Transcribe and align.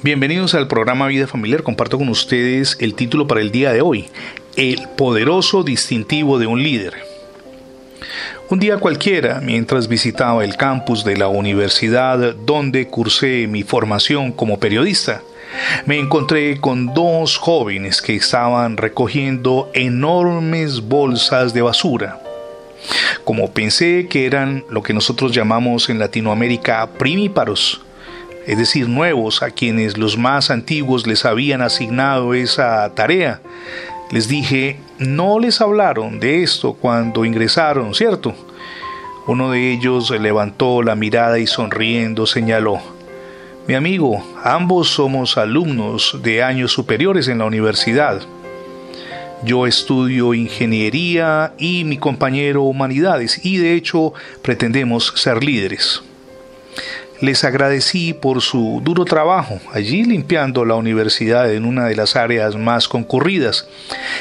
Bienvenidos 0.00 0.54
al 0.54 0.68
programa 0.68 1.08
Vida 1.08 1.26
Familiar. 1.26 1.64
Comparto 1.64 1.98
con 1.98 2.08
ustedes 2.08 2.76
el 2.78 2.94
título 2.94 3.26
para 3.26 3.40
el 3.40 3.50
día 3.50 3.72
de 3.72 3.80
hoy, 3.80 4.08
El 4.54 4.86
poderoso 4.96 5.64
distintivo 5.64 6.38
de 6.38 6.46
un 6.46 6.62
líder. 6.62 6.94
Un 8.48 8.60
día 8.60 8.78
cualquiera, 8.78 9.40
mientras 9.40 9.88
visitaba 9.88 10.44
el 10.44 10.56
campus 10.56 11.04
de 11.04 11.16
la 11.16 11.26
universidad 11.26 12.36
donde 12.36 12.86
cursé 12.86 13.48
mi 13.48 13.64
formación 13.64 14.30
como 14.30 14.60
periodista, 14.60 15.22
me 15.84 15.98
encontré 15.98 16.60
con 16.60 16.94
dos 16.94 17.36
jóvenes 17.36 18.00
que 18.00 18.14
estaban 18.14 18.76
recogiendo 18.76 19.68
enormes 19.74 20.80
bolsas 20.80 21.52
de 21.52 21.62
basura. 21.62 22.20
Como 23.24 23.50
pensé 23.50 24.06
que 24.08 24.26
eran 24.26 24.64
lo 24.70 24.80
que 24.80 24.94
nosotros 24.94 25.32
llamamos 25.32 25.90
en 25.90 25.98
Latinoamérica 25.98 26.88
primíparos, 26.98 27.80
es 28.48 28.56
decir, 28.56 28.88
nuevos, 28.88 29.42
a 29.42 29.50
quienes 29.50 29.98
los 29.98 30.16
más 30.16 30.50
antiguos 30.50 31.06
les 31.06 31.26
habían 31.26 31.60
asignado 31.60 32.32
esa 32.32 32.94
tarea. 32.94 33.42
Les 34.10 34.26
dije, 34.26 34.80
no 34.98 35.38
les 35.38 35.60
hablaron 35.60 36.18
de 36.18 36.42
esto 36.42 36.72
cuando 36.72 37.26
ingresaron, 37.26 37.94
¿cierto? 37.94 38.34
Uno 39.26 39.50
de 39.50 39.70
ellos 39.70 40.10
levantó 40.18 40.82
la 40.82 40.94
mirada 40.94 41.38
y 41.38 41.46
sonriendo 41.46 42.24
señaló, 42.24 42.80
mi 43.66 43.74
amigo, 43.74 44.24
ambos 44.42 44.88
somos 44.88 45.36
alumnos 45.36 46.18
de 46.22 46.42
años 46.42 46.72
superiores 46.72 47.28
en 47.28 47.36
la 47.36 47.44
universidad. 47.44 48.22
Yo 49.44 49.66
estudio 49.66 50.32
ingeniería 50.32 51.52
y 51.58 51.84
mi 51.84 51.98
compañero 51.98 52.62
humanidades 52.62 53.44
y 53.44 53.58
de 53.58 53.74
hecho 53.74 54.14
pretendemos 54.40 55.12
ser 55.16 55.44
líderes 55.44 56.02
les 57.20 57.44
agradecí 57.44 58.14
por 58.14 58.42
su 58.42 58.80
duro 58.84 59.04
trabajo 59.04 59.60
allí 59.72 60.04
limpiando 60.04 60.64
la 60.64 60.76
universidad 60.76 61.52
en 61.52 61.64
una 61.64 61.86
de 61.86 61.96
las 61.96 62.16
áreas 62.16 62.56
más 62.56 62.88
concurridas 62.88 63.68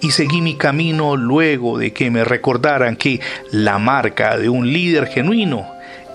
y 0.00 0.10
seguí 0.10 0.40
mi 0.40 0.56
camino 0.56 1.16
luego 1.16 1.78
de 1.78 1.92
que 1.92 2.10
me 2.10 2.24
recordaran 2.24 2.96
que 2.96 3.20
la 3.50 3.78
marca 3.78 4.36
de 4.36 4.48
un 4.48 4.72
líder 4.72 5.06
genuino 5.06 5.66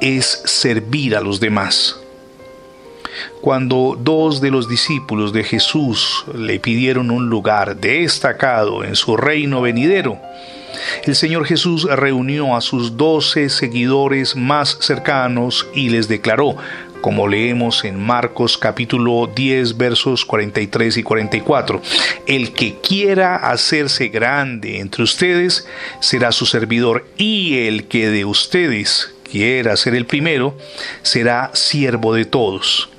es 0.02 0.42
servir 0.46 1.16
a 1.16 1.22
los 1.22 1.40
demás. 1.40 1.98
Cuando 3.42 3.98
dos 4.00 4.42
de 4.42 4.52
los 4.52 4.68
discípulos 4.68 5.34
de 5.34 5.44
Jesús 5.44 6.26
le 6.36 6.60
pidieron 6.60 7.12
un 7.12 7.30
lugar 7.30 7.78
destacado 7.78 8.84
en 8.84 8.96
su 8.96 9.16
reino 9.18 9.62
venidero, 9.62 10.18
el 11.04 11.16
Señor 11.16 11.46
Jesús 11.46 11.88
reunió 11.90 12.56
a 12.56 12.62
sus 12.62 12.98
doce 12.98 13.50
seguidores 13.50 14.36
más 14.36 14.78
cercanos 14.82 15.68
y 15.74 15.90
les 15.90 16.08
declaró, 16.08 16.56
como 17.04 17.28
leemos 17.28 17.84
en 17.84 18.00
Marcos 18.00 18.58
capítulo 18.58 19.28
10 19.28 19.76
versos 19.76 20.24
43 20.24 20.96
y 20.96 21.04
44. 21.04 21.82
El 22.28 22.54
que 22.54 22.80
quiera 22.80 23.36
hacerse 23.36 24.08
grande 24.08 24.80
entre 24.80 25.04
ustedes 25.04 25.68
será 26.00 26.32
su 26.32 26.46
servidor 26.46 27.06
y 27.18 27.68
el 27.68 27.90
que 27.90 28.08
de 28.10 28.24
ustedes 28.24 29.14
quiera 29.30 29.76
ser 29.76 29.96
el 29.96 30.06
primero 30.06 30.58
será 31.02 31.52
siervo 31.54 32.14
de 32.14 32.24
todos. 32.24 32.93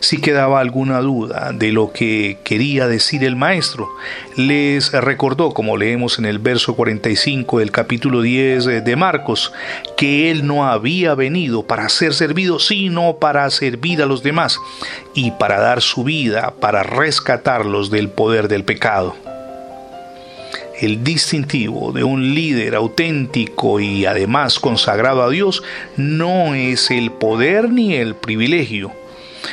Si 0.00 0.20
quedaba 0.20 0.60
alguna 0.60 1.00
duda 1.00 1.52
de 1.52 1.72
lo 1.72 1.92
que 1.92 2.38
quería 2.44 2.86
decir 2.86 3.24
el 3.24 3.36
maestro, 3.36 3.88
les 4.36 4.92
recordó, 4.92 5.52
como 5.52 5.76
leemos 5.76 6.18
en 6.18 6.26
el 6.26 6.38
verso 6.38 6.74
45 6.74 7.60
del 7.60 7.70
capítulo 7.70 8.22
10 8.22 8.84
de 8.84 8.96
Marcos, 8.96 9.52
que 9.96 10.30
él 10.30 10.46
no 10.46 10.66
había 10.66 11.14
venido 11.14 11.66
para 11.66 11.88
ser 11.88 12.14
servido, 12.14 12.58
sino 12.58 13.16
para 13.16 13.48
servir 13.50 14.02
a 14.02 14.06
los 14.06 14.22
demás 14.22 14.58
y 15.14 15.30
para 15.32 15.58
dar 15.58 15.80
su 15.80 16.04
vida, 16.04 16.54
para 16.60 16.82
rescatarlos 16.82 17.90
del 17.90 18.08
poder 18.08 18.48
del 18.48 18.64
pecado. 18.64 19.16
El 20.78 21.02
distintivo 21.02 21.92
de 21.92 22.04
un 22.04 22.34
líder 22.34 22.74
auténtico 22.74 23.80
y 23.80 24.04
además 24.04 24.58
consagrado 24.60 25.22
a 25.22 25.30
Dios 25.30 25.62
no 25.96 26.54
es 26.54 26.90
el 26.90 27.12
poder 27.12 27.72
ni 27.72 27.94
el 27.94 28.14
privilegio, 28.14 28.92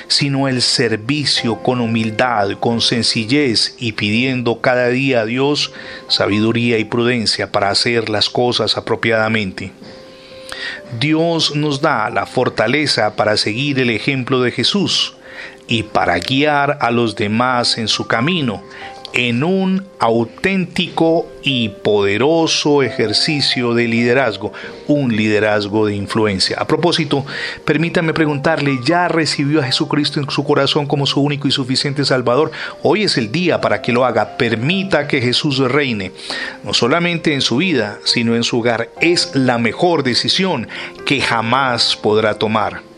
sino 0.08 0.48
el 0.48 0.62
servicio 0.62 1.62
con 1.62 1.82
humildad, 1.82 2.52
con 2.60 2.82
sencillez 2.82 3.76
y 3.80 3.94
pidiendo 3.94 4.62
cada 4.62 4.90
día 4.90 5.22
a 5.22 5.26
Dios 5.26 5.72
sabiduría 6.08 6.78
y 6.78 6.86
prudencia 6.86 7.52
para 7.52 7.70
hacer 7.70 8.10
las 8.10 8.30
cosas 8.30 8.78
apropiadamente. 8.78 9.72
Dios 11.00 11.56
nos 11.56 11.82
da 11.82 12.10
la 12.10 12.26
fortaleza 12.26 13.16
para 13.16 13.38
seguir 13.38 13.80
el 13.80 13.90
ejemplo 13.90 14.42
de 14.42 14.52
Jesús 14.52 15.16
y 15.68 15.84
para 15.84 16.20
guiar 16.20 16.78
a 16.82 16.92
los 16.92 17.16
demás 17.16 17.78
en 17.78 17.88
su 17.88 18.08
camino, 18.08 18.64
en 19.14 19.44
un 19.44 19.86
auténtico 20.00 21.28
y 21.44 21.70
poderoso 21.70 22.82
ejercicio 22.84 23.74
de 23.74 23.88
liderazgo, 23.88 24.54
un 24.88 25.16
liderazgo 25.16 25.86
de 25.86 25.96
influencia. 25.96 26.58
A 26.60 26.66
propósito, 26.66 27.26
permítame 27.64 28.14
preguntarle, 28.14 28.80
¿ya 28.84 29.08
recibió 29.08 29.60
a 29.62 29.66
Jesucristo 29.66 30.20
en 30.20 30.30
su 30.30 30.44
corazón 30.44 30.88
como 30.88 31.06
su 31.06 31.22
único 31.22 31.48
y 31.48 31.52
suficiente 31.52 32.06
Salvador? 32.06 32.52
Hoy 32.82 33.04
es 33.04 33.18
el 33.18 33.32
día 33.32 33.62
para 33.62 33.82
que 33.82 33.92
lo 33.92 34.06
haga. 34.06 34.38
Permita 34.38 35.08
que 35.08 35.22
Jesús 35.22 35.60
reine, 35.60 36.12
no 36.64 36.74
solamente 36.74 37.34
en 37.34 37.42
su 37.42 37.58
vida, 37.58 38.00
sino 38.04 38.36
en 38.36 38.44
su 38.44 38.60
hogar. 38.60 38.90
Es 39.00 39.32
la 39.36 39.58
mejor 39.58 40.04
decisión 40.04 40.68
que 41.06 41.22
jamás 41.22 41.96
podrá 41.96 42.34
tomar. 42.36 42.93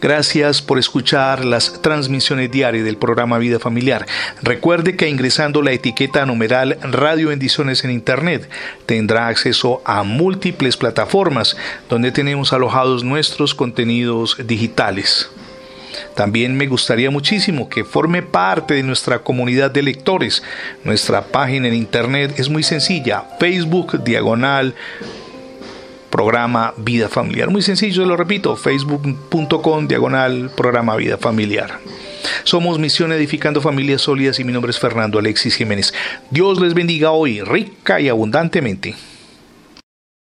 Gracias 0.00 0.60
por 0.62 0.78
escuchar 0.78 1.44
las 1.44 1.80
transmisiones 1.80 2.50
diarias 2.50 2.84
del 2.84 2.96
programa 2.96 3.38
Vida 3.38 3.58
Familiar. 3.58 4.06
Recuerde 4.42 4.96
que 4.96 5.08
ingresando 5.08 5.62
la 5.62 5.72
etiqueta 5.72 6.26
numeral 6.26 6.78
Radio 6.82 7.28
Bendiciones 7.28 7.84
en 7.84 7.90
Internet 7.90 8.48
tendrá 8.84 9.28
acceso 9.28 9.82
a 9.84 10.02
múltiples 10.02 10.76
plataformas 10.76 11.56
donde 11.88 12.12
tenemos 12.12 12.52
alojados 12.52 13.04
nuestros 13.04 13.54
contenidos 13.54 14.36
digitales. 14.46 15.30
También 16.14 16.56
me 16.56 16.66
gustaría 16.66 17.10
muchísimo 17.10 17.68
que 17.68 17.84
forme 17.84 18.22
parte 18.22 18.74
de 18.74 18.82
nuestra 18.82 19.20
comunidad 19.20 19.70
de 19.70 19.82
lectores. 19.82 20.42
Nuestra 20.84 21.26
página 21.26 21.68
en 21.68 21.74
internet 21.74 22.38
es 22.38 22.48
muy 22.48 22.62
sencilla, 22.62 23.24
Facebook 23.38 24.02
diagonal 24.04 24.74
programa 26.16 26.72
Vida 26.78 27.10
Familiar. 27.10 27.50
Muy 27.50 27.60
sencillo, 27.60 28.06
lo 28.06 28.16
repito, 28.16 28.56
facebook.com 28.56 29.86
diagonal 29.86 30.50
programa 30.56 30.96
Vida 30.96 31.18
Familiar. 31.18 31.78
Somos 32.42 32.78
Misión 32.78 33.12
Edificando 33.12 33.60
Familias 33.60 34.00
Sólidas 34.00 34.40
y 34.40 34.44
mi 34.44 34.50
nombre 34.50 34.70
es 34.70 34.78
Fernando 34.78 35.18
Alexis 35.18 35.56
Jiménez. 35.56 35.92
Dios 36.30 36.58
les 36.58 36.72
bendiga 36.72 37.10
hoy 37.10 37.42
rica 37.42 38.00
y 38.00 38.08
abundantemente. 38.08 38.94